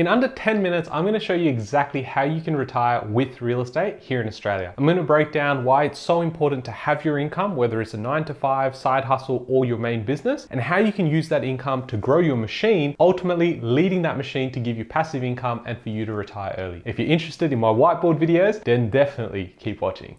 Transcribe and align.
In 0.00 0.06
under 0.06 0.28
10 0.28 0.62
minutes, 0.62 0.88
I'm 0.90 1.04
gonna 1.04 1.20
show 1.20 1.34
you 1.34 1.50
exactly 1.50 2.00
how 2.00 2.22
you 2.22 2.40
can 2.40 2.56
retire 2.56 3.04
with 3.04 3.42
real 3.42 3.60
estate 3.60 3.98
here 4.00 4.22
in 4.22 4.28
Australia. 4.28 4.72
I'm 4.78 4.86
gonna 4.86 5.02
break 5.02 5.30
down 5.30 5.62
why 5.62 5.84
it's 5.84 5.98
so 5.98 6.22
important 6.22 6.64
to 6.64 6.70
have 6.70 7.04
your 7.04 7.18
income, 7.18 7.54
whether 7.54 7.82
it's 7.82 7.92
a 7.92 7.98
nine 7.98 8.24
to 8.24 8.32
five, 8.32 8.74
side 8.74 9.04
hustle, 9.04 9.44
or 9.46 9.66
your 9.66 9.76
main 9.76 10.02
business, 10.02 10.48
and 10.50 10.58
how 10.58 10.78
you 10.78 10.90
can 10.90 11.06
use 11.06 11.28
that 11.28 11.44
income 11.44 11.86
to 11.88 11.98
grow 11.98 12.20
your 12.20 12.36
machine, 12.36 12.96
ultimately 12.98 13.60
leading 13.60 14.00
that 14.00 14.16
machine 14.16 14.50
to 14.52 14.58
give 14.58 14.78
you 14.78 14.86
passive 14.86 15.22
income 15.22 15.60
and 15.66 15.78
for 15.78 15.90
you 15.90 16.06
to 16.06 16.14
retire 16.14 16.54
early. 16.56 16.80
If 16.86 16.98
you're 16.98 17.06
interested 17.06 17.52
in 17.52 17.58
my 17.58 17.68
whiteboard 17.68 18.18
videos, 18.18 18.64
then 18.64 18.88
definitely 18.88 19.54
keep 19.58 19.82
watching. 19.82 20.16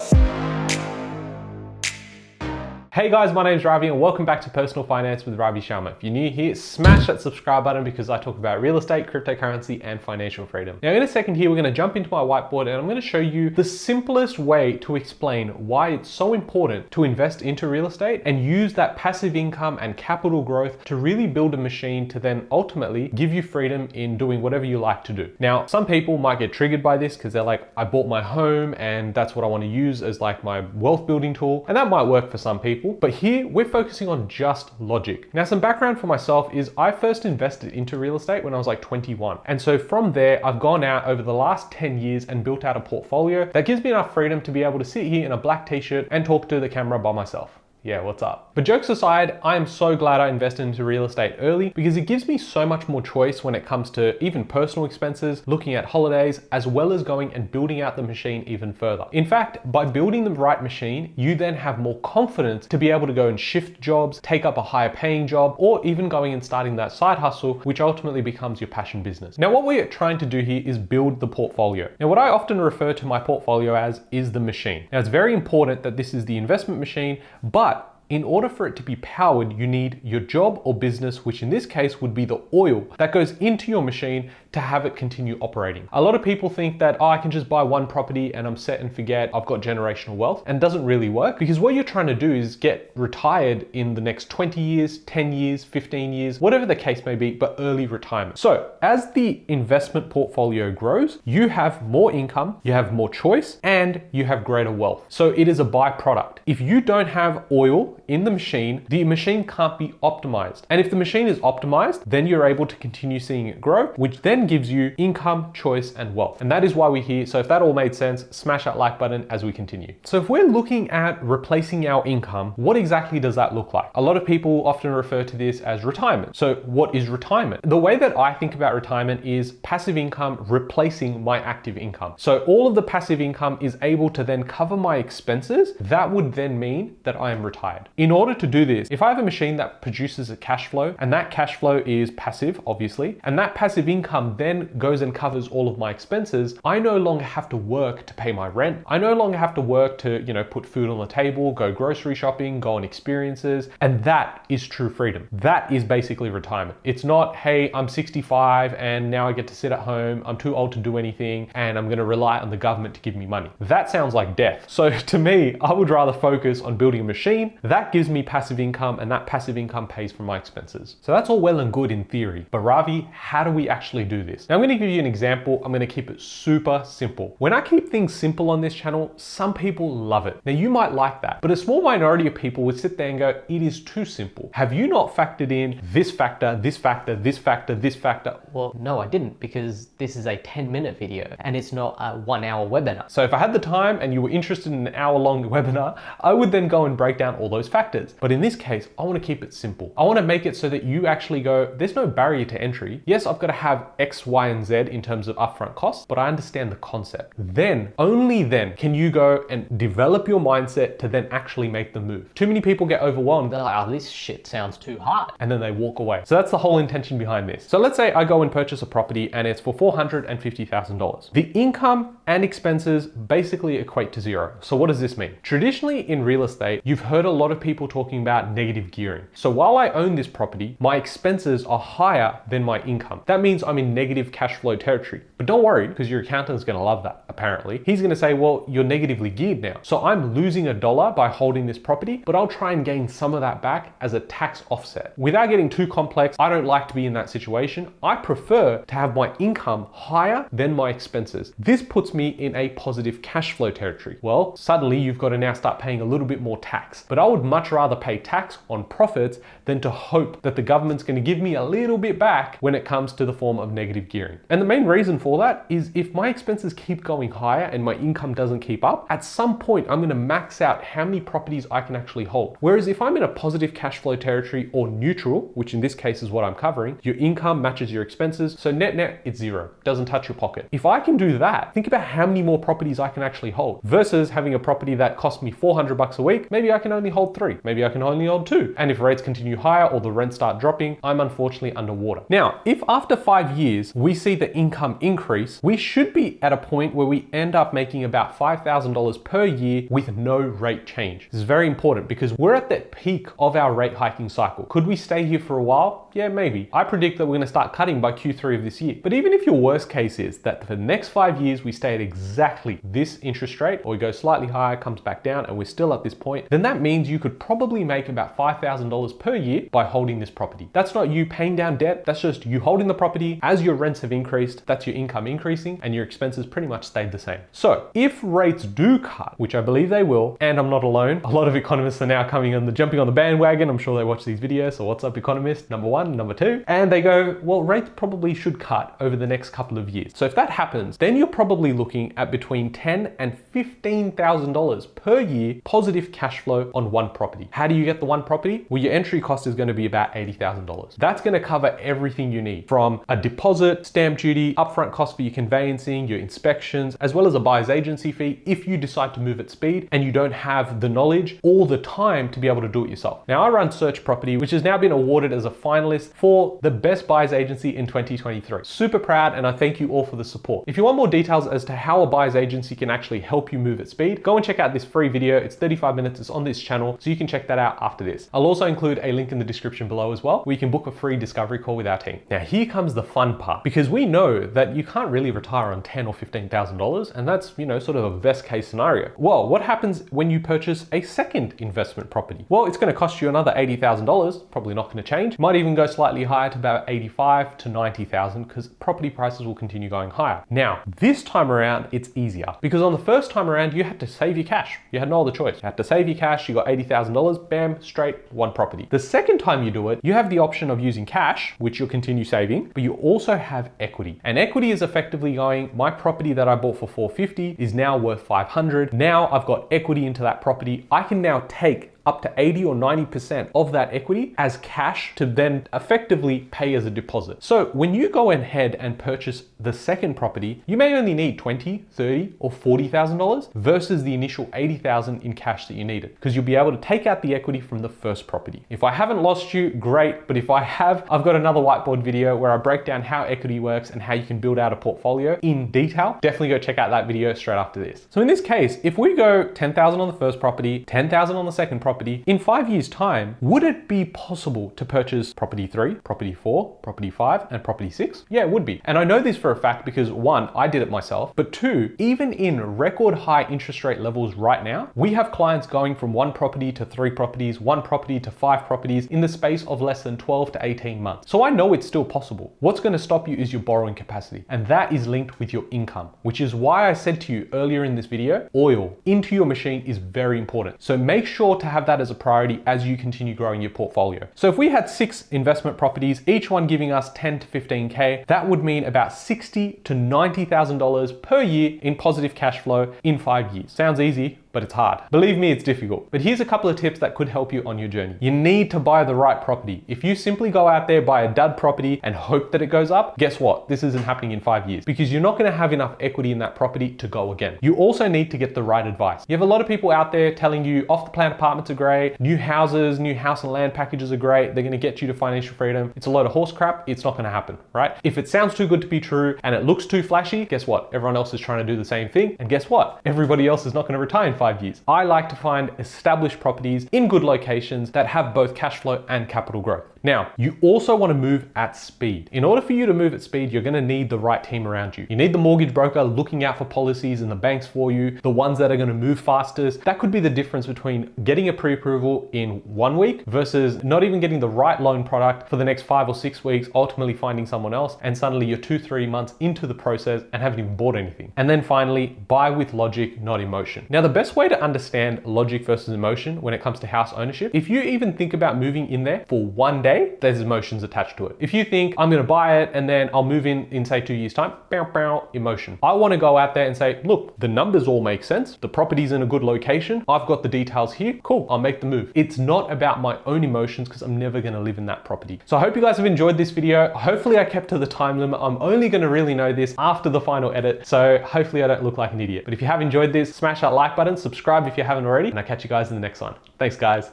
Hey 2.93 3.09
guys, 3.09 3.31
my 3.31 3.41
name 3.41 3.57
is 3.57 3.63
Ravi 3.63 3.87
and 3.87 4.01
welcome 4.01 4.25
back 4.25 4.41
to 4.41 4.49
Personal 4.49 4.85
Finance 4.85 5.25
with 5.25 5.39
Ravi 5.39 5.61
Sharma. 5.61 5.95
If 5.95 6.03
you're 6.03 6.11
new 6.11 6.29
here, 6.29 6.53
smash 6.53 7.07
that 7.07 7.21
subscribe 7.21 7.63
button 7.63 7.85
because 7.85 8.09
I 8.09 8.21
talk 8.21 8.37
about 8.37 8.59
real 8.59 8.75
estate, 8.75 9.07
cryptocurrency, 9.07 9.79
and 9.81 10.01
financial 10.01 10.45
freedom. 10.45 10.77
Now 10.83 10.91
in 10.91 11.01
a 11.01 11.07
second 11.07 11.35
here, 11.35 11.49
we're 11.49 11.55
gonna 11.55 11.71
jump 11.71 11.95
into 11.95 12.09
my 12.09 12.19
whiteboard 12.19 12.63
and 12.63 12.71
I'm 12.71 12.89
gonna 12.89 12.99
show 12.99 13.21
you 13.21 13.49
the 13.49 13.63
simplest 13.63 14.39
way 14.39 14.73
to 14.79 14.97
explain 14.97 15.65
why 15.65 15.91
it's 15.91 16.09
so 16.09 16.33
important 16.33 16.91
to 16.91 17.05
invest 17.05 17.41
into 17.41 17.69
real 17.69 17.87
estate 17.87 18.23
and 18.25 18.43
use 18.43 18.73
that 18.73 18.97
passive 18.97 19.37
income 19.37 19.77
and 19.79 19.95
capital 19.95 20.43
growth 20.43 20.83
to 20.83 20.97
really 20.97 21.27
build 21.27 21.53
a 21.53 21.57
machine 21.57 22.09
to 22.09 22.19
then 22.19 22.45
ultimately 22.51 23.07
give 23.15 23.31
you 23.31 23.41
freedom 23.41 23.87
in 23.93 24.17
doing 24.17 24.41
whatever 24.41 24.65
you 24.65 24.77
like 24.77 25.05
to 25.05 25.13
do. 25.13 25.31
Now, 25.39 25.65
some 25.65 25.85
people 25.85 26.17
might 26.17 26.39
get 26.39 26.51
triggered 26.51 26.83
by 26.83 26.97
this 26.97 27.15
because 27.15 27.31
they're 27.31 27.41
like, 27.41 27.71
I 27.77 27.85
bought 27.85 28.09
my 28.09 28.21
home 28.21 28.75
and 28.77 29.13
that's 29.13 29.33
what 29.33 29.45
I 29.45 29.47
wanna 29.47 29.67
use 29.67 30.03
as 30.03 30.19
like 30.19 30.43
my 30.43 30.59
wealth 30.73 31.07
building 31.07 31.33
tool. 31.33 31.63
And 31.69 31.77
that 31.77 31.87
might 31.87 32.03
work 32.03 32.29
for 32.29 32.37
some 32.37 32.59
people 32.59 32.80
people, 32.81 32.97
but 32.99 33.11
here 33.11 33.47
we're 33.47 33.65
focusing 33.65 34.07
on 34.07 34.27
just 34.27 34.71
logic. 34.79 35.33
Now, 35.33 35.43
some 35.43 35.59
background 35.59 35.99
for 35.99 36.07
myself 36.07 36.53
is 36.53 36.71
I 36.77 36.91
first 36.91 37.25
invested 37.25 37.73
into 37.73 37.97
real 37.97 38.15
estate 38.15 38.43
when 38.43 38.53
I 38.53 38.57
was 38.57 38.67
like 38.67 38.81
21. 38.81 39.39
And 39.45 39.61
so 39.61 39.77
from 39.77 40.13
there, 40.13 40.43
I've 40.45 40.59
gone 40.59 40.83
out 40.83 41.05
over 41.05 41.21
the 41.21 41.33
last 41.33 41.71
10 41.71 41.99
years 41.99 42.25
and 42.25 42.43
built 42.43 42.65
out 42.65 42.77
a 42.77 42.81
portfolio 42.81 43.49
that 43.53 43.65
gives 43.65 43.83
me 43.83 43.91
enough 43.91 44.13
freedom 44.13 44.41
to 44.41 44.51
be 44.51 44.63
able 44.63 44.79
to 44.79 44.85
sit 44.85 45.05
here 45.05 45.25
in 45.25 45.31
a 45.31 45.37
black 45.37 45.67
t 45.67 45.79
shirt 45.79 46.07
and 46.11 46.25
talk 46.25 46.49
to 46.49 46.59
the 46.59 46.69
camera 46.69 46.97
by 46.97 47.11
myself 47.11 47.60
yeah, 47.83 47.99
what's 48.01 48.21
up? 48.21 48.51
But 48.53 48.63
jokes 48.63 48.89
aside, 48.89 49.39
I 49.43 49.55
am 49.55 49.65
so 49.65 49.95
glad 49.95 50.21
I 50.21 50.27
invested 50.27 50.63
into 50.63 50.83
real 50.83 51.03
estate 51.03 51.35
early 51.39 51.69
because 51.69 51.97
it 51.97 52.01
gives 52.01 52.27
me 52.27 52.37
so 52.37 52.63
much 52.63 52.87
more 52.87 53.01
choice 53.01 53.43
when 53.43 53.55
it 53.55 53.65
comes 53.65 53.89
to 53.91 54.23
even 54.23 54.45
personal 54.45 54.85
expenses, 54.85 55.41
looking 55.47 55.73
at 55.73 55.85
holidays, 55.85 56.41
as 56.51 56.67
well 56.67 56.93
as 56.93 57.01
going 57.01 57.33
and 57.33 57.51
building 57.51 57.81
out 57.81 57.95
the 57.95 58.03
machine 58.03 58.43
even 58.45 58.71
further. 58.71 59.05
In 59.13 59.25
fact, 59.25 59.71
by 59.71 59.85
building 59.85 60.23
the 60.23 60.29
right 60.29 60.61
machine, 60.61 61.11
you 61.15 61.33
then 61.33 61.55
have 61.55 61.79
more 61.79 61.99
confidence 62.01 62.67
to 62.67 62.77
be 62.77 62.91
able 62.91 63.07
to 63.07 63.13
go 63.13 63.29
and 63.29 63.39
shift 63.39 63.81
jobs, 63.81 64.19
take 64.21 64.45
up 64.45 64.57
a 64.57 64.63
higher 64.63 64.89
paying 64.89 65.25
job, 65.25 65.55
or 65.57 65.83
even 65.83 66.07
going 66.07 66.33
and 66.33 66.43
starting 66.43 66.75
that 66.75 66.91
side 66.91 67.17
hustle, 67.17 67.55
which 67.63 67.81
ultimately 67.81 68.21
becomes 68.21 68.61
your 68.61 68.67
passion 68.67 69.01
business. 69.01 69.39
Now, 69.39 69.51
what 69.51 69.65
we're 69.65 69.87
trying 69.87 70.19
to 70.19 70.25
do 70.27 70.41
here 70.41 70.61
is 70.63 70.77
build 70.77 71.19
the 71.19 71.27
portfolio. 71.27 71.89
Now, 71.99 72.09
what 72.09 72.19
I 72.19 72.29
often 72.29 72.61
refer 72.61 72.93
to 72.93 73.05
my 73.07 73.19
portfolio 73.19 73.73
as 73.73 74.01
is 74.11 74.31
the 74.31 74.39
machine. 74.39 74.87
Now, 74.91 74.99
it's 74.99 75.09
very 75.09 75.33
important 75.33 75.81
that 75.81 75.97
this 75.97 76.13
is 76.13 76.25
the 76.25 76.37
investment 76.37 76.79
machine, 76.79 77.19
but 77.41 77.70
in 78.11 78.25
order 78.25 78.49
for 78.49 78.67
it 78.67 78.75
to 78.75 78.83
be 78.83 78.97
powered, 78.97 79.57
you 79.57 79.65
need 79.65 80.01
your 80.03 80.19
job 80.19 80.59
or 80.65 80.73
business, 80.73 81.23
which 81.23 81.41
in 81.41 81.49
this 81.49 81.65
case 81.65 82.01
would 82.01 82.13
be 82.13 82.25
the 82.25 82.41
oil 82.53 82.85
that 82.97 83.13
goes 83.13 83.31
into 83.37 83.71
your 83.71 83.81
machine 83.81 84.29
to 84.51 84.59
have 84.59 84.85
it 84.85 84.97
continue 84.97 85.37
operating. 85.39 85.87
A 85.93 86.01
lot 86.01 86.13
of 86.13 86.21
people 86.21 86.49
think 86.49 86.77
that 86.79 86.97
oh, 86.99 87.05
I 87.05 87.17
can 87.17 87.31
just 87.31 87.47
buy 87.47 87.63
one 87.63 87.87
property 87.87 88.33
and 88.33 88.45
I'm 88.45 88.57
set 88.57 88.81
and 88.81 88.93
forget 88.93 89.31
I've 89.33 89.45
got 89.45 89.61
generational 89.61 90.17
wealth 90.17 90.43
and 90.45 90.59
doesn't 90.59 90.83
really 90.83 91.07
work 91.07 91.39
because 91.39 91.57
what 91.57 91.73
you're 91.73 91.85
trying 91.85 92.07
to 92.07 92.13
do 92.13 92.33
is 92.33 92.57
get 92.57 92.91
retired 92.95 93.65
in 93.71 93.93
the 93.93 94.01
next 94.01 94.29
20 94.29 94.59
years, 94.59 94.97
10 94.99 95.31
years, 95.31 95.63
15 95.63 96.11
years, 96.11 96.41
whatever 96.41 96.65
the 96.65 96.75
case 96.75 97.05
may 97.05 97.15
be, 97.15 97.31
but 97.31 97.55
early 97.59 97.87
retirement. 97.87 98.37
So 98.37 98.71
as 98.81 99.13
the 99.13 99.41
investment 99.47 100.09
portfolio 100.09 100.69
grows, 100.69 101.19
you 101.23 101.47
have 101.47 101.87
more 101.87 102.11
income, 102.11 102.57
you 102.63 102.73
have 102.73 102.91
more 102.91 103.07
choice, 103.07 103.57
and 103.63 104.01
you 104.11 104.25
have 104.25 104.43
greater 104.43 104.71
wealth. 104.71 105.05
So 105.07 105.29
it 105.29 105.47
is 105.47 105.61
a 105.61 105.65
byproduct. 105.65 106.39
If 106.45 106.59
you 106.59 106.81
don't 106.81 107.07
have 107.07 107.45
oil 107.53 108.00
in 108.11 108.25
the 108.25 108.31
machine, 108.31 108.85
the 108.89 109.05
machine 109.05 109.47
can't 109.47 109.79
be 109.79 109.93
optimized. 110.03 110.63
And 110.69 110.81
if 110.81 110.89
the 110.89 110.97
machine 110.97 111.27
is 111.27 111.39
optimized, 111.39 112.03
then 112.05 112.27
you're 112.27 112.45
able 112.45 112.65
to 112.65 112.75
continue 112.75 113.19
seeing 113.19 113.47
it 113.47 113.61
grow, 113.61 113.87
which 113.95 114.21
then 114.21 114.47
gives 114.47 114.69
you 114.69 114.93
income, 114.97 115.53
choice, 115.53 115.93
and 115.93 116.13
wealth. 116.13 116.41
And 116.41 116.51
that 116.51 116.65
is 116.65 116.75
why 116.75 116.89
we're 116.89 117.01
here. 117.01 117.25
So 117.25 117.39
if 117.39 117.47
that 117.47 117.61
all 117.61 117.71
made 117.73 117.95
sense, 117.95 118.25
smash 118.29 118.65
that 118.65 118.77
like 118.77 118.99
button 118.99 119.25
as 119.29 119.45
we 119.45 119.53
continue. 119.53 119.93
So 120.03 120.17
if 120.17 120.27
we're 120.27 120.47
looking 120.47 120.89
at 120.89 121.23
replacing 121.23 121.87
our 121.87 122.05
income, 122.05 122.51
what 122.57 122.75
exactly 122.75 123.17
does 123.17 123.35
that 123.35 123.55
look 123.55 123.73
like? 123.73 123.89
A 123.95 124.01
lot 124.01 124.17
of 124.17 124.25
people 124.25 124.67
often 124.67 124.91
refer 124.91 125.23
to 125.23 125.37
this 125.37 125.61
as 125.61 125.85
retirement. 125.85 126.35
So 126.35 126.55
what 126.65 126.93
is 126.93 127.07
retirement? 127.07 127.61
The 127.63 127.77
way 127.77 127.95
that 127.95 128.17
I 128.17 128.33
think 128.33 128.55
about 128.55 128.75
retirement 128.75 129.25
is 129.25 129.53
passive 129.63 129.97
income 129.97 130.45
replacing 130.49 131.23
my 131.23 131.39
active 131.39 131.77
income. 131.77 132.15
So 132.17 132.39
all 132.39 132.67
of 132.67 132.75
the 132.75 132.81
passive 132.81 133.21
income 133.21 133.57
is 133.61 133.77
able 133.81 134.09
to 134.09 134.23
then 134.25 134.43
cover 134.43 134.75
my 134.75 134.97
expenses. 134.97 135.75
That 135.79 136.11
would 136.11 136.33
then 136.33 136.59
mean 136.59 136.97
that 137.03 137.15
I 137.15 137.31
am 137.31 137.41
retired. 137.43 137.87
In 138.01 138.09
order 138.09 138.33
to 138.33 138.47
do 138.47 138.65
this, 138.65 138.87
if 138.89 139.03
I 139.03 139.09
have 139.09 139.19
a 139.19 139.23
machine 139.23 139.57
that 139.57 139.83
produces 139.83 140.31
a 140.31 140.35
cash 140.35 140.69
flow 140.69 140.95
and 140.97 141.13
that 141.13 141.29
cash 141.29 141.57
flow 141.57 141.83
is 141.85 142.09
passive, 142.09 142.59
obviously, 142.65 143.19
and 143.23 143.37
that 143.37 143.53
passive 143.53 143.87
income 143.87 144.33
then 144.39 144.75
goes 144.79 145.03
and 145.03 145.13
covers 145.13 145.47
all 145.47 145.67
of 145.67 145.77
my 145.77 145.91
expenses, 145.91 146.57
I 146.65 146.79
no 146.79 146.97
longer 146.97 147.23
have 147.23 147.47
to 147.49 147.57
work 147.57 148.07
to 148.07 148.13
pay 148.15 148.31
my 148.31 148.47
rent. 148.47 148.81
I 148.87 148.97
no 148.97 149.13
longer 149.13 149.37
have 149.37 149.53
to 149.53 149.61
work 149.61 149.99
to, 149.99 150.23
you 150.23 150.33
know, 150.33 150.43
put 150.43 150.65
food 150.65 150.89
on 150.89 150.97
the 150.97 151.05
table, 151.05 151.51
go 151.51 151.71
grocery 151.71 152.15
shopping, 152.15 152.59
go 152.59 152.73
on 152.73 152.83
experiences. 152.83 153.69
And 153.81 154.03
that 154.03 154.47
is 154.49 154.67
true 154.67 154.89
freedom. 154.89 155.27
That 155.31 155.71
is 155.71 155.83
basically 155.83 156.31
retirement. 156.31 156.79
It's 156.83 157.03
not, 157.03 157.35
hey, 157.35 157.69
I'm 157.71 157.87
65 157.87 158.73
and 158.79 159.11
now 159.11 159.27
I 159.27 159.33
get 159.33 159.47
to 159.49 159.55
sit 159.55 159.71
at 159.71 159.77
home, 159.77 160.23
I'm 160.25 160.37
too 160.37 160.55
old 160.55 160.71
to 160.71 160.79
do 160.79 160.97
anything, 160.97 161.51
and 161.53 161.77
I'm 161.77 161.87
gonna 161.87 162.03
rely 162.03 162.39
on 162.39 162.49
the 162.49 162.57
government 162.57 162.95
to 162.95 163.01
give 163.01 163.15
me 163.15 163.27
money. 163.27 163.51
That 163.59 163.91
sounds 163.91 164.15
like 164.15 164.35
death. 164.35 164.65
So 164.67 164.89
to 165.11 165.19
me, 165.19 165.55
I 165.61 165.71
would 165.71 165.91
rather 165.91 166.13
focus 166.13 166.61
on 166.61 166.77
building 166.77 167.01
a 167.01 167.03
machine 167.03 167.59
that 167.61 167.80
gives 167.91 168.09
me 168.09 168.21
passive 168.21 168.59
income 168.59 168.99
and 168.99 169.11
that 169.11 169.25
passive 169.25 169.57
income 169.57 169.87
pays 169.87 170.11
for 170.11 170.23
my 170.23 170.37
expenses. 170.37 170.97
So 171.01 171.11
that's 171.11 171.29
all 171.29 171.39
well 171.39 171.59
and 171.59 171.71
good 171.71 171.91
in 171.91 172.03
theory, 172.03 172.45
but 172.51 172.59
Ravi, 172.59 173.07
how 173.11 173.43
do 173.43 173.51
we 173.51 173.69
actually 173.69 174.03
do 174.03 174.23
this? 174.23 174.47
Now 174.49 174.55
I'm 174.55 174.61
gonna 174.61 174.77
give 174.77 174.89
you 174.89 174.99
an 174.99 175.05
example. 175.05 175.61
I'm 175.63 175.71
gonna 175.71 175.87
keep 175.87 176.09
it 176.09 176.21
super 176.21 176.83
simple. 176.85 177.35
When 177.39 177.53
I 177.53 177.61
keep 177.61 177.89
things 177.89 178.13
simple 178.13 178.49
on 178.49 178.61
this 178.61 178.73
channel, 178.73 179.11
some 179.15 179.53
people 179.53 179.95
love 179.95 180.27
it. 180.27 180.39
Now 180.45 180.51
you 180.51 180.69
might 180.69 180.93
like 180.93 181.21
that, 181.21 181.41
but 181.41 181.51
a 181.51 181.55
small 181.55 181.81
minority 181.81 182.27
of 182.27 182.35
people 182.35 182.63
would 182.65 182.79
sit 182.79 182.97
there 182.97 183.09
and 183.09 183.19
go, 183.19 183.41
it 183.47 183.61
is 183.61 183.81
too 183.81 184.05
simple. 184.05 184.51
Have 184.53 184.73
you 184.73 184.87
not 184.87 185.15
factored 185.15 185.51
in 185.51 185.79
this 185.93 186.11
factor, 186.11 186.59
this 186.61 186.77
factor, 186.77 187.15
this 187.15 187.37
factor, 187.37 187.75
this 187.75 187.95
factor? 187.95 188.37
Well, 188.53 188.75
no, 188.79 188.99
I 188.99 189.07
didn't 189.07 189.39
because 189.39 189.87
this 189.97 190.15
is 190.15 190.27
a 190.27 190.37
10 190.37 190.71
minute 190.71 190.97
video 190.97 191.35
and 191.39 191.55
it's 191.55 191.71
not 191.71 191.95
a 191.99 192.17
one 192.17 192.43
hour 192.43 192.67
webinar. 192.67 193.09
So 193.09 193.23
if 193.23 193.33
I 193.33 193.37
had 193.37 193.53
the 193.53 193.59
time 193.59 193.99
and 194.01 194.13
you 194.13 194.21
were 194.21 194.29
interested 194.29 194.71
in 194.71 194.87
an 194.87 194.95
hour 194.95 195.17
long 195.17 195.43
webinar, 195.49 195.97
I 196.19 196.33
would 196.33 196.51
then 196.51 196.67
go 196.67 196.85
and 196.85 196.97
break 196.97 197.17
down 197.17 197.35
all 197.35 197.49
those 197.49 197.69
factors. 197.71 198.15
But 198.19 198.31
in 198.31 198.41
this 198.41 198.55
case, 198.55 198.89
I 198.99 199.03
want 199.03 199.21
to 199.21 199.25
keep 199.25 199.43
it 199.43 199.53
simple. 199.53 199.93
I 199.97 200.03
want 200.03 200.17
to 200.17 200.23
make 200.23 200.45
it 200.45 200.55
so 200.55 200.69
that 200.69 200.83
you 200.83 201.07
actually 201.07 201.41
go, 201.41 201.73
there's 201.77 201.95
no 201.95 202.05
barrier 202.05 202.45
to 202.45 202.61
entry. 202.61 203.01
Yes, 203.05 203.25
I've 203.25 203.39
got 203.39 203.47
to 203.47 203.53
have 203.53 203.87
X, 203.99 204.25
Y, 204.25 204.47
and 204.47 204.65
Z 204.65 204.75
in 204.75 205.01
terms 205.01 205.27
of 205.27 205.35
upfront 205.37 205.75
costs, 205.75 206.05
but 206.07 206.17
I 206.17 206.27
understand 206.27 206.71
the 206.71 206.77
concept. 206.77 207.33
Then, 207.37 207.93
only 207.97 208.43
then, 208.43 208.75
can 208.75 208.93
you 208.93 209.09
go 209.09 209.45
and 209.49 209.67
develop 209.77 210.27
your 210.27 210.39
mindset 210.39 210.99
to 210.99 211.07
then 211.07 211.27
actually 211.31 211.67
make 211.67 211.93
the 211.93 211.99
move. 211.99 212.33
Too 212.35 212.47
many 212.47 212.61
people 212.61 212.85
get 212.87 213.01
overwhelmed. 213.01 213.51
They're 213.51 213.61
like, 213.61 213.87
oh, 213.87 213.91
this 213.91 214.09
shit 214.09 214.47
sounds 214.47 214.77
too 214.77 214.97
hard. 214.99 215.31
And 215.39 215.49
then 215.49 215.59
they 215.59 215.71
walk 215.71 215.99
away. 215.99 216.23
So 216.25 216.35
that's 216.35 216.51
the 216.51 216.57
whole 216.57 216.79
intention 216.79 217.17
behind 217.17 217.47
this. 217.47 217.65
So 217.67 217.77
let's 217.77 217.97
say 217.97 218.11
I 218.13 218.23
go 218.23 218.41
and 218.41 218.51
purchase 218.51 218.81
a 218.81 218.85
property 218.85 219.31
and 219.33 219.47
it's 219.47 219.61
for 219.61 219.73
$450,000. 219.73 221.33
The 221.33 221.51
income 221.53 222.17
and 222.31 222.45
expenses 222.45 223.07
basically 223.07 223.75
equate 223.75 224.13
to 224.13 224.21
zero. 224.21 224.53
So 224.61 224.77
what 224.77 224.87
does 224.87 225.01
this 225.01 225.17
mean? 225.17 225.33
Traditionally 225.43 226.09
in 226.09 226.23
real 226.23 226.43
estate, 226.43 226.79
you've 226.85 227.01
heard 227.01 227.25
a 227.25 227.29
lot 227.29 227.51
of 227.51 227.59
people 227.59 227.89
talking 227.89 228.21
about 228.21 228.51
negative 228.51 228.89
gearing. 228.89 229.25
So 229.33 229.49
while 229.49 229.75
I 229.75 229.89
own 229.89 230.15
this 230.15 230.27
property, 230.27 230.77
my 230.79 230.95
expenses 230.95 231.65
are 231.65 231.77
higher 231.77 232.39
than 232.49 232.63
my 232.63 232.81
income. 232.83 233.19
That 233.25 233.41
means 233.41 233.65
I'm 233.65 233.77
in 233.77 233.93
negative 233.93 234.31
cash 234.31 234.55
flow 234.55 234.77
territory. 234.77 235.23
But 235.41 235.47
don't 235.47 235.63
worry, 235.63 235.87
because 235.87 236.07
your 236.07 236.19
accountant 236.19 236.55
is 236.55 236.63
gonna 236.63 236.83
love 236.83 237.01
that, 237.01 237.23
apparently. 237.27 237.81
He's 237.83 237.99
gonna 237.99 238.15
say, 238.15 238.35
well, 238.35 238.63
you're 238.67 238.83
negatively 238.83 239.31
geared 239.31 239.59
now. 239.59 239.77
So 239.81 240.05
I'm 240.05 240.35
losing 240.35 240.67
a 240.67 240.73
dollar 240.75 241.09
by 241.09 241.29
holding 241.29 241.65
this 241.65 241.79
property, 241.79 242.21
but 242.27 242.35
I'll 242.35 242.47
try 242.47 242.73
and 242.73 242.85
gain 242.85 243.07
some 243.07 243.33
of 243.33 243.41
that 243.41 243.59
back 243.59 243.95
as 244.01 244.13
a 244.13 244.19
tax 244.19 244.61
offset. 244.69 245.17
Without 245.17 245.49
getting 245.49 245.67
too 245.67 245.87
complex, 245.87 246.35
I 246.37 246.47
don't 246.47 246.65
like 246.65 246.87
to 246.89 246.93
be 246.93 247.07
in 247.07 247.13
that 247.13 247.27
situation. 247.27 247.91
I 248.03 248.17
prefer 248.17 248.83
to 248.85 248.93
have 248.93 249.15
my 249.15 249.35
income 249.39 249.87
higher 249.91 250.47
than 250.51 250.75
my 250.75 250.91
expenses. 250.91 251.53
This 251.57 251.81
puts 251.81 252.13
me 252.13 252.27
in 252.27 252.55
a 252.55 252.69
positive 252.69 253.23
cash 253.23 253.53
flow 253.53 253.71
territory? 253.71 254.19
Well, 254.21 254.55
suddenly 254.55 254.99
you've 254.99 255.17
got 255.17 255.29
to 255.29 255.39
now 255.39 255.53
start 255.53 255.79
paying 255.79 256.01
a 256.01 256.05
little 256.05 256.27
bit 256.27 256.41
more 256.41 256.59
tax. 256.59 257.03
But 257.09 257.17
I 257.17 257.25
would 257.25 257.43
much 257.43 257.71
rather 257.71 257.95
pay 257.95 258.19
tax 258.19 258.59
on 258.69 258.83
profits 258.83 259.39
than 259.65 259.81
to 259.81 259.89
hope 259.89 260.43
that 260.43 260.55
the 260.55 260.61
government's 260.61 261.01
going 261.01 261.15
to 261.15 261.21
give 261.21 261.39
me 261.39 261.55
a 261.55 261.63
little 261.63 261.97
bit 261.97 262.19
back 262.19 262.57
when 262.59 262.75
it 262.75 262.85
comes 262.85 263.11
to 263.13 263.25
the 263.25 263.33
form 263.33 263.57
of 263.57 263.71
negative 263.71 264.07
gearing. 264.07 264.37
And 264.47 264.61
the 264.61 264.65
main 264.65 264.85
reason 264.85 265.17
for 265.17 265.30
that 265.39 265.65
is 265.69 265.91
if 265.93 266.13
my 266.13 266.29
expenses 266.29 266.73
keep 266.73 267.03
going 267.03 267.31
higher 267.31 267.65
and 267.65 267.83
my 267.83 267.93
income 267.95 268.33
doesn't 268.33 268.59
keep 268.59 268.83
up, 268.83 269.05
at 269.09 269.23
some 269.23 269.57
point 269.57 269.87
I'm 269.89 269.99
going 269.99 270.09
to 270.09 270.15
max 270.15 270.61
out 270.61 270.83
how 270.83 271.05
many 271.05 271.21
properties 271.21 271.67
I 271.71 271.81
can 271.81 271.95
actually 271.95 272.25
hold. 272.25 272.57
Whereas 272.59 272.87
if 272.87 273.01
I'm 273.01 273.17
in 273.17 273.23
a 273.23 273.27
positive 273.27 273.73
cash 273.73 273.99
flow 273.99 274.15
territory 274.15 274.69
or 274.73 274.87
neutral, 274.87 275.51
which 275.53 275.73
in 275.73 275.81
this 275.81 275.95
case 275.95 276.21
is 276.23 276.29
what 276.29 276.43
I'm 276.43 276.55
covering, 276.55 276.99
your 277.03 277.15
income 277.15 277.61
matches 277.61 277.91
your 277.91 278.03
expenses. 278.03 278.55
So 278.59 278.71
net 278.71 278.95
net, 278.95 279.21
it's 279.25 279.39
zero, 279.39 279.71
doesn't 279.83 280.05
touch 280.05 280.27
your 280.27 280.35
pocket. 280.35 280.67
If 280.71 280.85
I 280.85 280.99
can 280.99 281.17
do 281.17 281.37
that, 281.37 281.73
think 281.73 281.87
about 281.87 282.05
how 282.05 282.25
many 282.25 282.41
more 282.41 282.59
properties 282.59 282.99
I 282.99 283.09
can 283.09 283.23
actually 283.23 283.51
hold 283.51 283.81
versus 283.83 284.29
having 284.29 284.53
a 284.53 284.59
property 284.59 284.95
that 284.95 285.17
costs 285.17 285.41
me 285.41 285.51
400 285.51 285.95
bucks 285.95 286.19
a 286.19 286.21
week. 286.21 286.49
Maybe 286.51 286.71
I 286.71 286.79
can 286.79 286.91
only 286.91 287.09
hold 287.09 287.35
three. 287.35 287.57
Maybe 287.63 287.85
I 287.85 287.89
can 287.89 288.03
only 288.03 288.25
hold 288.25 288.47
two. 288.47 288.73
And 288.77 288.91
if 288.91 288.99
rates 288.99 289.21
continue 289.21 289.55
higher 289.55 289.87
or 289.87 289.99
the 289.99 290.11
rents 290.11 290.35
start 290.35 290.59
dropping, 290.59 290.97
I'm 291.03 291.19
unfortunately 291.19 291.73
underwater. 291.73 292.23
Now, 292.29 292.61
if 292.65 292.81
after 292.87 293.15
five 293.15 293.57
years 293.57 293.93
we 293.95 294.13
see 294.13 294.35
the 294.35 294.53
income 294.55 294.97
increase, 295.01 295.20
we 295.63 295.77
should 295.77 296.13
be 296.13 296.39
at 296.41 296.53
a 296.53 296.57
point 296.57 296.95
where 296.95 297.07
we 297.07 297.27
end 297.31 297.55
up 297.55 297.73
making 297.73 298.03
about 298.03 298.37
$5,000 298.37 299.23
per 299.23 299.45
year 299.45 299.87
with 299.89 300.15
no 300.17 300.37
rate 300.37 300.85
change. 300.85 301.29
This 301.31 301.39
is 301.39 301.47
very 301.47 301.67
important 301.67 302.07
because 302.07 302.33
we're 302.33 302.53
at 302.53 302.69
that 302.69 302.91
peak 302.91 303.27
of 303.39 303.55
our 303.55 303.73
rate 303.73 303.93
hiking 303.93 304.29
cycle. 304.29 304.65
Could 304.65 304.87
we 304.87 304.95
stay 304.95 305.25
here 305.25 305.39
for 305.39 305.57
a 305.57 305.63
while? 305.63 306.09
Yeah, 306.13 306.27
maybe. 306.27 306.69
I 306.73 306.83
predict 306.83 307.17
that 307.17 307.25
we're 307.25 307.37
going 307.37 307.41
to 307.41 307.47
start 307.47 307.73
cutting 307.73 308.01
by 308.01 308.11
Q3 308.11 308.57
of 308.57 308.63
this 308.63 308.81
year. 308.81 308.97
But 309.01 309.13
even 309.13 309.31
if 309.33 309.45
your 309.45 309.55
worst 309.55 309.89
case 309.89 310.19
is 310.19 310.39
that 310.39 310.65
for 310.65 310.75
the 310.75 310.81
next 310.81 311.09
five 311.09 311.39
years 311.41 311.63
we 311.63 311.71
stay 311.71 311.95
at 311.95 312.01
exactly 312.01 312.79
this 312.83 313.19
interest 313.21 313.61
rate, 313.61 313.81
or 313.83 313.91
we 313.91 313.97
go 313.97 314.11
slightly 314.11 314.47
higher, 314.47 314.75
comes 314.75 315.01
back 315.01 315.23
down, 315.23 315.45
and 315.45 315.57
we're 315.57 315.65
still 315.65 315.93
at 315.93 316.03
this 316.03 316.13
point, 316.13 316.49
then 316.49 316.61
that 316.63 316.81
means 316.81 317.09
you 317.09 317.19
could 317.19 317.39
probably 317.39 317.83
make 317.83 318.09
about 318.09 318.35
$5,000 318.35 319.19
per 319.19 319.35
year 319.35 319.67
by 319.71 319.85
holding 319.85 320.19
this 320.19 320.29
property. 320.29 320.69
That's 320.73 320.93
not 320.93 321.09
you 321.09 321.25
paying 321.25 321.55
down 321.55 321.77
debt, 321.77 322.05
that's 322.05 322.21
just 322.21 322.45
you 322.45 322.59
holding 322.59 322.87
the 322.87 322.93
property. 322.93 323.39
As 323.41 323.61
your 323.61 323.75
rents 323.75 324.01
have 324.01 324.11
increased, 324.11 324.65
that's 324.65 324.87
your 324.87 324.95
income 324.95 325.10
increasing, 325.27 325.79
and 325.83 325.93
your 325.93 326.03
expenses 326.03 326.45
pretty 326.45 326.67
much 326.67 326.85
stayed 326.85 327.11
the 327.11 327.19
same. 327.19 327.39
So 327.51 327.89
if 327.93 328.19
rates 328.23 328.63
do 328.63 328.99
cut, 328.99 329.33
which 329.37 329.55
I 329.55 329.61
believe 329.61 329.89
they 329.89 330.03
will, 330.03 330.37
and 330.39 330.59
I'm 330.59 330.69
not 330.69 330.83
alone, 330.83 331.21
a 331.23 331.31
lot 331.31 331.47
of 331.47 331.55
economists 331.55 332.01
are 332.01 332.07
now 332.07 332.27
coming 332.27 332.55
on 332.55 332.65
the 332.65 332.71
jumping 332.71 332.99
on 332.99 333.07
the 333.07 333.13
bandwagon. 333.13 333.69
I'm 333.69 333.77
sure 333.77 333.97
they 333.97 334.03
watch 334.03 334.25
these 334.25 334.39
videos. 334.39 334.73
So 334.73 334.85
what's 334.85 335.03
up, 335.03 335.17
economist? 335.17 335.69
Number 335.69 335.87
one, 335.87 336.15
number 336.15 336.33
two, 336.33 336.63
and 336.67 336.91
they 336.91 337.01
go, 337.01 337.37
well, 337.43 337.63
rates 337.63 337.89
probably 337.95 338.33
should 338.33 338.59
cut 338.59 338.95
over 338.99 339.15
the 339.15 339.27
next 339.27 339.49
couple 339.51 339.77
of 339.77 339.89
years. 339.89 340.11
So 340.15 340.25
if 340.25 340.35
that 340.35 340.49
happens, 340.49 340.97
then 340.97 341.15
you're 341.17 341.27
probably 341.27 341.73
looking 341.73 342.13
at 342.17 342.31
between 342.31 342.71
ten 342.71 343.13
and 343.19 343.37
fifteen 343.51 344.11
thousand 344.11 344.53
dollars 344.53 344.85
per 344.85 345.19
year 345.19 345.55
positive 345.63 346.11
cash 346.11 346.39
flow 346.39 346.71
on 346.73 346.91
one 346.91 347.09
property. 347.09 347.47
How 347.51 347.67
do 347.67 347.75
you 347.75 347.85
get 347.85 347.99
the 347.99 348.05
one 348.05 348.23
property? 348.23 348.65
Well, 348.69 348.81
your 348.81 348.93
entry 348.93 349.21
cost 349.21 349.47
is 349.47 349.55
going 349.55 349.67
to 349.67 349.73
be 349.73 349.85
about 349.85 350.15
eighty 350.15 350.33
thousand 350.33 350.65
dollars. 350.65 350.95
That's 350.97 351.21
going 351.21 351.33
to 351.33 351.39
cover 351.39 351.77
everything 351.79 352.31
you 352.31 352.41
need 352.41 352.67
from 352.67 353.01
a 353.09 353.17
deposit, 353.17 353.85
stamp 353.85 354.19
duty, 354.19 354.53
upfront 354.55 354.90
cost 354.91 355.15
for 355.15 355.21
your 355.21 355.33
conveyancing, 355.33 356.07
your 356.07 356.19
inspections, 356.19 356.95
as 356.99 357.13
well 357.13 357.27
as 357.27 357.35
a 357.35 357.39
buyer's 357.39 357.69
agency 357.69 358.11
fee 358.11 358.41
if 358.45 358.67
you 358.67 358.77
decide 358.77 359.13
to 359.13 359.19
move 359.19 359.39
at 359.39 359.49
speed 359.49 359.87
and 359.91 360.03
you 360.03 360.11
don't 360.11 360.33
have 360.33 360.79
the 360.79 360.89
knowledge 360.89 361.39
or 361.43 361.65
the 361.65 361.77
time 361.79 362.29
to 362.31 362.39
be 362.39 362.47
able 362.47 362.61
to 362.61 362.67
do 362.67 362.85
it 362.85 362.89
yourself. 362.89 363.27
Now, 363.27 363.43
I 363.43 363.49
run 363.49 363.71
Search 363.71 364.03
Property, 364.03 364.37
which 364.37 364.51
has 364.51 364.63
now 364.63 364.77
been 364.77 364.91
awarded 364.91 365.33
as 365.33 365.45
a 365.45 365.49
finalist 365.49 366.13
for 366.13 366.59
the 366.61 366.71
best 366.71 367.07
buyer's 367.07 367.33
agency 367.33 367.75
in 367.75 367.87
2023. 367.87 368.63
Super 368.63 368.99
proud, 368.99 369.33
and 369.33 369.47
I 369.47 369.51
thank 369.51 369.79
you 369.79 369.89
all 369.89 370.05
for 370.05 370.15
the 370.15 370.23
support. 370.23 370.65
If 370.67 370.77
you 370.77 370.83
want 370.83 370.97
more 370.97 371.07
details 371.07 371.47
as 371.47 371.65
to 371.65 371.75
how 371.75 372.01
a 372.01 372.07
buyer's 372.07 372.35
agency 372.35 372.75
can 372.75 372.89
actually 372.89 373.21
help 373.21 373.51
you 373.51 373.59
move 373.59 373.79
at 373.79 373.89
speed, 373.89 374.23
go 374.23 374.35
and 374.35 374.45
check 374.45 374.59
out 374.59 374.73
this 374.73 374.85
free 374.85 375.07
video. 375.07 375.37
It's 375.37 375.55
35 375.55 375.95
minutes, 375.95 376.19
it's 376.19 376.29
on 376.29 376.43
this 376.43 376.61
channel, 376.61 376.97
so 376.99 377.09
you 377.09 377.15
can 377.15 377.27
check 377.27 377.47
that 377.47 377.59
out 377.59 377.77
after 377.81 378.03
this. 378.03 378.29
I'll 378.33 378.45
also 378.45 378.65
include 378.65 378.99
a 379.03 379.11
link 379.11 379.31
in 379.31 379.39
the 379.39 379.45
description 379.45 379.87
below 379.87 380.11
as 380.11 380.23
well, 380.23 380.41
where 380.43 380.53
you 380.53 380.59
can 380.59 380.71
book 380.71 380.87
a 380.87 380.91
free 380.91 381.15
discovery 381.17 381.59
call 381.59 381.75
with 381.75 381.87
our 381.87 381.97
team. 381.97 382.19
Now, 382.29 382.39
here 382.39 382.65
comes 382.65 382.93
the 382.93 383.03
fun 383.03 383.37
part, 383.37 383.63
because 383.63 383.89
we 383.89 384.05
know 384.05 384.45
that 384.45 384.75
you 384.75 384.80
can't 384.83 385.09
really 385.09 385.31
retire 385.31 385.71
on 385.71 385.81
ten 385.83 386.07
or 386.07 386.13
fifteen 386.13 386.49
thousand 386.49 386.77
dollars, 386.77 387.11
and 387.11 387.27
that's 387.27 387.53
you 387.57 387.65
know 387.65 387.79
sort 387.79 387.97
of 387.97 388.03
a 388.03 388.17
best 388.17 388.45
case 388.45 388.67
scenario. 388.67 389.11
Well, 389.17 389.47
what 389.47 389.61
happens 389.61 390.03
when 390.11 390.29
you 390.29 390.39
purchase 390.39 390.85
a 390.91 391.01
second 391.01 391.55
investment 391.59 392.09
property? 392.09 392.45
Well, 392.49 392.65
it's 392.65 392.77
going 392.77 392.91
to 392.91 392.97
cost 392.97 393.21
you 393.21 393.29
another 393.29 393.53
eighty 393.55 393.75
thousand 393.75 394.05
dollars. 394.05 394.37
Probably 394.37 394.73
not 394.73 394.85
going 394.85 395.03
to 395.03 395.09
change. 395.09 395.37
Might 395.39 395.55
even 395.55 395.75
go 395.75 395.85
slightly 395.85 396.23
higher 396.23 396.49
to 396.49 396.57
about 396.57 396.89
eighty-five 396.89 397.57
to 397.57 397.69
ninety 397.69 398.05
thousand, 398.05 398.43
because 398.43 398.67
property 398.67 399.09
prices 399.09 399.45
will 399.45 399.55
continue 399.55 399.89
going 399.89 400.09
higher. 400.09 400.43
Now, 400.49 400.81
this 400.85 401.23
time 401.23 401.51
around, 401.51 401.87
it's 401.91 402.09
easier 402.15 402.55
because 402.61 402.81
on 402.81 402.91
the 402.91 402.99
first 402.99 403.31
time 403.31 403.49
around, 403.49 403.73
you 403.73 403.83
had 403.83 403.99
to 403.99 404.07
save 404.07 404.37
your 404.37 404.45
cash. 404.45 404.79
You 404.91 404.99
had 404.99 405.09
no 405.09 405.21
other 405.21 405.31
choice. 405.31 405.55
You 405.55 405.61
had 405.63 405.77
to 405.77 405.83
save 405.83 406.07
your 406.07 406.17
cash. 406.17 406.47
You 406.49 406.55
got 406.55 406.67
eighty 406.67 406.83
thousand 406.83 407.13
dollars. 407.13 407.37
Bam, 407.37 407.81
straight 407.81 408.17
one 408.31 408.53
property. 408.53 408.87
The 408.89 408.99
second 408.99 409.39
time 409.39 409.63
you 409.63 409.71
do 409.71 409.89
it, 409.89 409.99
you 410.03 410.13
have 410.13 410.29
the 410.29 410.39
option 410.39 410.69
of 410.69 410.79
using 410.79 411.05
cash, 411.05 411.53
which 411.57 411.79
you'll 411.79 411.87
continue 411.87 412.23
saving, 412.23 412.71
but 412.73 412.83
you 412.83 412.93
also 412.93 413.35
have 413.35 413.71
equity. 413.79 414.19
And 414.23 414.37
equity 414.37 414.70
is 414.71 414.81
effectively 414.81 415.35
going, 415.35 415.69
my 415.75 415.91
property 415.91 416.33
that 416.33 416.47
I 416.47 416.55
bought 416.55 416.77
for 416.77 416.87
450 416.87 417.55
is 417.59 417.73
now 417.73 417.97
worth 417.97 418.21
500. 418.21 418.93
Now 418.93 419.27
I've 419.27 419.45
got 419.45 419.67
equity 419.71 420.05
into 420.05 420.21
that 420.23 420.41
property. 420.41 420.87
I 420.91 421.03
can 421.03 421.21
now 421.21 421.43
take 421.47 421.91
up 422.05 422.21
to 422.23 422.33
80 422.37 422.65
or 422.65 422.75
90% 422.75 423.49
of 423.53 423.71
that 423.71 423.93
equity 423.93 424.33
as 424.37 424.57
cash 424.57 425.13
to 425.15 425.25
then 425.25 425.67
effectively 425.73 426.47
pay 426.51 426.73
as 426.75 426.85
a 426.85 426.89
deposit. 426.89 427.43
So 427.43 427.65
when 427.73 427.93
you 427.93 428.09
go 428.09 428.31
ahead 428.31 428.75
and 428.75 428.97
purchase 428.97 429.43
the 429.59 429.73
second 429.73 430.15
property, 430.15 430.63
you 430.65 430.77
may 430.77 430.95
only 430.95 431.13
need 431.13 431.37
20, 431.37 431.85
30 431.91 432.33
or 432.39 432.51
$40,000 432.51 433.53
versus 433.53 434.03
the 434.03 434.13
initial 434.13 434.49
80,000 434.53 435.21
in 435.21 435.33
cash 435.33 435.67
that 435.67 435.75
you 435.75 435.83
needed 435.83 436.15
because 436.15 436.35
you'll 436.35 436.45
be 436.45 436.55
able 436.55 436.71
to 436.71 436.81
take 436.81 437.05
out 437.05 437.21
the 437.21 437.35
equity 437.35 437.59
from 437.59 437.79
the 437.79 437.89
first 437.89 438.27
property. 438.27 438.65
If 438.69 438.83
I 438.83 438.91
haven't 438.91 439.21
lost 439.21 439.53
you, 439.53 439.69
great, 439.69 440.27
but 440.27 440.37
if 440.37 440.49
I 440.49 440.63
have, 440.63 441.05
I've 441.09 441.23
got 441.23 441.35
another 441.35 441.59
whiteboard 441.59 442.03
video 442.03 442.35
where 442.35 442.51
I 442.51 442.57
break 442.57 442.85
down 442.85 443.01
how 443.01 443.23
equity 443.23 443.59
works 443.59 443.91
and 443.91 444.01
how 444.01 444.13
you 444.13 444.25
can 444.25 444.39
build 444.39 444.57
out 444.57 444.73
a 444.73 444.75
portfolio 444.75 445.37
in 445.41 445.69
detail. 445.71 446.17
Definitely 446.21 446.49
go 446.49 446.57
check 446.57 446.77
out 446.77 446.89
that 446.89 447.07
video 447.07 447.33
straight 447.33 447.55
after 447.55 447.79
this. 447.79 448.07
So 448.09 448.21
in 448.21 448.27
this 448.27 448.41
case, 448.41 448.77
if 448.83 448.97
we 448.97 449.15
go 449.15 449.43
10,000 449.43 449.99
on 449.99 450.07
the 450.07 450.17
first 450.17 450.39
property, 450.39 450.83
10,000 450.85 451.35
on 451.35 451.45
the 451.45 451.51
second 451.51 451.79
property, 451.79 451.90
property, 451.91 452.23
in 452.25 452.39
five 452.39 452.69
years' 452.69 452.87
time, 452.87 453.35
would 453.41 453.63
it 453.63 453.85
be 453.85 454.05
possible 454.05 454.69
to 454.77 454.85
purchase 454.85 455.33
property 455.33 455.67
three, 455.67 455.95
property 455.95 456.33
four, 456.33 456.77
property 456.81 457.09
five, 457.09 457.45
and 457.51 457.61
property 457.61 457.89
six? 457.89 458.23
Yeah, 458.29 458.43
it 458.43 458.49
would 458.49 458.63
be. 458.63 458.79
And 458.85 458.97
I 458.97 459.03
know 459.03 459.21
this 459.21 459.35
for 459.35 459.51
a 459.51 459.57
fact 459.57 459.83
because 459.83 460.09
one, 460.09 460.47
I 460.55 460.67
did 460.69 460.81
it 460.81 460.89
myself, 460.89 461.33
but 461.35 461.51
two, 461.51 461.93
even 461.97 462.31
in 462.31 462.77
record 462.77 463.13
high 463.13 463.43
interest 463.49 463.83
rate 463.83 463.99
levels 463.99 464.35
right 464.35 464.63
now, 464.63 464.89
we 464.95 465.11
have 465.11 465.33
clients 465.33 465.67
going 465.67 465.93
from 465.93 466.13
one 466.13 466.31
property 466.31 466.71
to 466.71 466.85
three 466.85 467.11
properties, 467.11 467.59
one 467.59 467.81
property 467.81 468.21
to 468.21 468.31
five 468.31 468.65
properties 468.67 469.07
in 469.07 469.19
the 469.19 469.27
space 469.27 469.67
of 469.67 469.81
less 469.81 470.01
than 470.01 470.15
12 470.15 470.53
to 470.53 470.65
18 470.65 471.03
months. 471.03 471.29
So 471.29 471.43
I 471.43 471.49
know 471.49 471.73
it's 471.73 471.85
still 471.85 472.05
possible. 472.05 472.55
What's 472.61 472.79
going 472.79 472.93
to 472.93 472.99
stop 472.99 473.27
you 473.27 473.35
is 473.35 473.51
your 473.51 473.63
borrowing 473.63 473.95
capacity, 473.95 474.45
and 474.47 474.65
that 474.67 474.93
is 474.93 475.07
linked 475.07 475.39
with 475.39 475.51
your 475.51 475.65
income, 475.71 476.11
which 476.21 476.39
is 476.39 476.55
why 476.55 476.89
I 476.89 476.93
said 476.93 477.19
to 477.21 477.33
you 477.33 477.49
earlier 477.51 477.83
in 477.83 477.95
this 477.95 478.05
video, 478.05 478.47
oil 478.55 478.97
into 479.05 479.35
your 479.35 479.45
machine 479.45 479.81
is 479.81 479.97
very 479.97 480.39
important. 480.39 480.81
So 480.81 480.97
make 480.97 481.25
sure 481.25 481.57
to 481.57 481.65
have 481.65 481.80
have 481.81 481.87
that 481.87 482.01
as 482.01 482.11
a 482.11 482.15
priority 482.15 482.61
as 482.67 482.85
you 482.85 482.95
continue 482.95 483.33
growing 483.33 483.61
your 483.61 483.71
portfolio. 483.71 484.27
So 484.35 484.49
if 484.49 484.57
we 484.57 484.69
had 484.69 484.87
six 484.89 485.27
investment 485.31 485.77
properties, 485.77 486.21
each 486.27 486.51
one 486.51 486.67
giving 486.67 486.91
us 486.91 487.11
10 487.15 487.39
to 487.39 487.47
15K, 487.47 488.27
that 488.27 488.47
would 488.47 488.63
mean 488.63 488.83
about 488.83 489.13
60 489.13 489.79
to 489.83 489.93
$90,000 489.93 491.21
per 491.21 491.41
year 491.41 491.79
in 491.81 491.95
positive 491.95 492.35
cash 492.35 492.59
flow 492.59 492.93
in 493.03 493.17
five 493.17 493.55
years. 493.55 493.71
Sounds 493.71 493.99
easy, 493.99 494.37
but 494.51 494.63
it's 494.63 494.73
hard. 494.73 494.99
Believe 495.11 495.37
me, 495.37 495.51
it's 495.51 495.63
difficult. 495.63 496.09
But 496.11 496.21
here's 496.21 496.39
a 496.39 496.45
couple 496.45 496.69
of 496.69 496.75
tips 496.75 496.99
that 496.99 497.15
could 497.15 497.29
help 497.29 497.53
you 497.53 497.63
on 497.65 497.79
your 497.79 497.87
journey. 497.87 498.15
You 498.19 498.31
need 498.31 498.71
to 498.71 498.79
buy 498.79 499.03
the 499.03 499.15
right 499.15 499.41
property. 499.41 499.83
If 499.87 500.03
you 500.03 500.15
simply 500.15 500.49
go 500.49 500.67
out 500.67 500.87
there, 500.87 501.01
buy 501.01 501.23
a 501.23 501.33
dud 501.33 501.57
property 501.57 501.99
and 502.03 502.15
hope 502.15 502.51
that 502.51 502.61
it 502.61 502.67
goes 502.67 502.91
up, 502.91 503.17
guess 503.17 503.39
what? 503.39 503.67
This 503.67 503.83
isn't 503.83 504.03
happening 504.03 504.31
in 504.31 504.39
five 504.39 504.69
years 504.69 504.85
because 504.85 505.11
you're 505.11 505.21
not 505.21 505.37
gonna 505.37 505.51
have 505.51 505.73
enough 505.73 505.95
equity 505.99 506.31
in 506.31 506.39
that 506.39 506.55
property 506.55 506.89
to 506.91 507.07
go 507.07 507.31
again. 507.31 507.57
You 507.61 507.75
also 507.75 508.07
need 508.07 508.31
to 508.31 508.37
get 508.37 508.55
the 508.55 508.63
right 508.63 508.85
advice. 508.85 509.23
You 509.27 509.33
have 509.33 509.41
a 509.41 509.45
lot 509.45 509.61
of 509.61 509.67
people 509.67 509.91
out 509.91 510.11
there 510.11 510.33
telling 510.33 510.65
you 510.65 510.85
off 510.89 511.05
the 511.05 511.11
plan 511.11 511.31
apartments 511.31 511.69
are 511.71 511.75
great, 511.75 512.19
new 512.19 512.37
houses, 512.37 512.99
new 512.99 513.15
house 513.15 513.43
and 513.43 513.51
land 513.51 513.73
packages 513.73 514.11
are 514.11 514.17
great, 514.17 514.55
they're 514.55 514.63
gonna 514.63 514.77
get 514.77 515.01
you 515.01 515.07
to 515.07 515.13
financial 515.13 515.55
freedom. 515.55 515.93
It's 515.95 516.05
a 516.05 516.09
load 516.09 516.25
of 516.25 516.31
horse 516.31 516.51
crap, 516.51 516.87
it's 516.87 517.03
not 517.03 517.17
gonna 517.17 517.29
happen, 517.29 517.57
right? 517.73 517.95
If 518.03 518.17
it 518.17 518.27
sounds 518.27 518.53
too 518.53 518.67
good 518.67 518.81
to 518.81 518.87
be 518.87 518.99
true 518.99 519.37
and 519.43 519.55
it 519.55 519.65
looks 519.65 519.85
too 519.85 520.03
flashy, 520.03 520.45
guess 520.45 520.67
what? 520.67 520.89
Everyone 520.93 521.15
else 521.15 521.33
is 521.33 521.39
trying 521.39 521.65
to 521.65 521.71
do 521.71 521.77
the 521.77 521.85
same 521.85 522.09
thing, 522.09 522.35
and 522.39 522.49
guess 522.49 522.69
what? 522.69 523.01
Everybody 523.05 523.47
else 523.47 523.65
is 523.65 523.73
not 523.73 523.87
gonna 523.87 523.99
retire 523.99 524.33
years. 524.61 524.81
I 524.87 525.03
like 525.03 525.29
to 525.29 525.35
find 525.35 525.69
established 525.77 526.39
properties 526.39 526.87
in 526.91 527.07
good 527.07 527.23
locations 527.23 527.91
that 527.91 528.07
have 528.07 528.33
both 528.33 528.55
cash 528.55 528.79
flow 528.79 529.03
and 529.07 529.29
capital 529.29 529.61
growth. 529.61 529.90
Now, 530.03 530.31
you 530.35 530.57
also 530.61 530.95
want 530.95 531.11
to 531.11 531.15
move 531.15 531.47
at 531.55 531.75
speed. 531.75 532.29
In 532.31 532.43
order 532.43 532.61
for 532.61 532.73
you 532.73 532.87
to 532.87 532.93
move 532.93 533.13
at 533.13 533.21
speed, 533.21 533.51
you're 533.51 533.61
going 533.61 533.75
to 533.75 533.81
need 533.81 534.09
the 534.09 534.17
right 534.17 534.43
team 534.43 534.67
around 534.67 534.97
you. 534.97 535.05
You 535.09 535.15
need 535.15 535.31
the 535.31 535.37
mortgage 535.37 535.73
broker 535.73 536.03
looking 536.03 536.43
out 536.43 536.57
for 536.57 536.65
policies 536.65 537.21
and 537.21 537.29
the 537.29 537.35
banks 537.35 537.67
for 537.67 537.91
you, 537.91 538.19
the 538.21 538.29
ones 538.29 538.57
that 538.57 538.71
are 538.71 538.77
going 538.77 538.89
to 538.89 538.95
move 538.95 539.19
fastest. 539.19 539.81
That 539.83 539.99
could 539.99 540.09
be 540.09 540.19
the 540.19 540.29
difference 540.29 540.65
between 540.65 541.11
getting 541.23 541.49
a 541.49 541.53
pre 541.53 541.73
approval 541.73 542.29
in 542.33 542.61
one 542.65 542.97
week 542.97 543.23
versus 543.27 543.83
not 543.83 544.03
even 544.03 544.19
getting 544.19 544.39
the 544.39 544.49
right 544.49 544.81
loan 544.81 545.03
product 545.03 545.47
for 545.47 545.57
the 545.57 545.65
next 545.65 545.83
five 545.83 546.07
or 546.07 546.15
six 546.15 546.43
weeks, 546.43 546.67
ultimately 546.73 547.13
finding 547.13 547.45
someone 547.45 547.73
else, 547.73 547.97
and 548.01 548.17
suddenly 548.17 548.47
you're 548.47 548.57
two, 548.57 548.79
three 548.79 549.05
months 549.05 549.35
into 549.39 549.67
the 549.67 549.73
process 549.73 550.23
and 550.33 550.41
haven't 550.41 550.59
even 550.59 550.75
bought 550.75 550.95
anything. 550.95 551.31
And 551.37 551.47
then 551.47 551.61
finally, 551.61 552.07
buy 552.27 552.49
with 552.49 552.73
logic, 552.73 553.21
not 553.21 553.39
emotion. 553.39 553.85
Now, 553.89 554.01
the 554.01 554.09
best 554.09 554.35
way 554.35 554.47
to 554.49 554.59
understand 554.61 555.21
logic 555.25 555.63
versus 555.63 555.89
emotion 555.89 556.41
when 556.41 556.55
it 556.55 556.61
comes 556.61 556.79
to 556.79 556.87
house 556.87 557.13
ownership, 557.13 557.51
if 557.53 557.69
you 557.69 557.81
even 557.81 558.13
think 558.13 558.33
about 558.33 558.57
moving 558.57 558.89
in 558.89 559.03
there 559.03 559.25
for 559.27 559.45
one 559.45 559.81
day, 559.81 559.90
there's 560.21 560.41
emotions 560.41 560.83
attached 560.83 561.17
to 561.17 561.27
it. 561.27 561.35
If 561.39 561.53
you 561.53 561.63
think 561.63 561.95
I'm 561.97 562.09
gonna 562.09 562.23
buy 562.23 562.61
it 562.61 562.71
and 562.73 562.87
then 562.87 563.09
I'll 563.13 563.23
move 563.23 563.45
in 563.45 563.65
in 563.71 563.85
say 563.85 564.01
two 564.01 564.13
years' 564.13 564.33
time, 564.33 564.53
bow, 564.69 564.85
bow, 564.85 565.27
emotion. 565.33 565.77
I 565.83 565.93
wanna 565.93 566.17
go 566.17 566.37
out 566.37 566.53
there 566.53 566.67
and 566.67 566.75
say, 566.75 567.01
look, 567.03 567.37
the 567.39 567.47
numbers 567.47 567.87
all 567.87 568.01
make 568.01 568.23
sense. 568.23 568.57
The 568.61 568.67
property's 568.67 569.11
in 569.11 569.21
a 569.21 569.25
good 569.25 569.43
location. 569.43 570.03
I've 570.07 570.27
got 570.27 570.43
the 570.43 570.49
details 570.49 570.93
here. 570.93 571.13
Cool, 571.23 571.47
I'll 571.49 571.57
make 571.59 571.81
the 571.81 571.87
move. 571.87 572.11
It's 572.15 572.37
not 572.37 572.71
about 572.71 573.01
my 573.01 573.17
own 573.25 573.43
emotions 573.43 573.87
because 573.87 574.01
I'm 574.01 574.17
never 574.17 574.41
gonna 574.41 574.61
live 574.61 574.77
in 574.77 574.85
that 574.87 575.05
property. 575.05 575.39
So 575.45 575.57
I 575.57 575.59
hope 575.59 575.75
you 575.75 575.81
guys 575.81 575.97
have 575.97 576.05
enjoyed 576.05 576.37
this 576.37 576.51
video. 576.51 576.93
Hopefully 576.93 577.37
I 577.37 577.45
kept 577.45 577.69
to 577.69 577.77
the 577.77 577.87
time 577.87 578.19
limit. 578.19 578.39
I'm 578.41 578.61
only 578.61 578.89
gonna 578.89 579.09
really 579.09 579.33
know 579.33 579.53
this 579.53 579.75
after 579.77 580.09
the 580.09 580.21
final 580.21 580.51
edit. 580.53 580.85
So 580.85 581.19
hopefully 581.25 581.63
I 581.63 581.67
don't 581.67 581.83
look 581.83 581.97
like 581.97 582.13
an 582.13 582.21
idiot. 582.21 582.45
But 582.45 582.53
if 582.53 582.61
you 582.61 582.67
have 582.67 582.81
enjoyed 582.81 583.13
this, 583.13 583.33
smash 583.35 583.61
that 583.61 583.73
like 583.73 583.95
button, 583.95 584.17
subscribe 584.17 584.67
if 584.67 584.77
you 584.77 584.83
haven't 584.83 585.05
already, 585.05 585.29
and 585.29 585.39
I'll 585.39 585.45
catch 585.45 585.63
you 585.63 585.69
guys 585.69 585.89
in 585.89 585.95
the 585.95 586.01
next 586.01 586.21
one. 586.21 586.35
Thanks 586.59 586.75
guys. 586.75 587.09